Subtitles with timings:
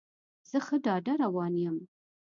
[0.49, 1.77] زه ښه ډاډه روان یم.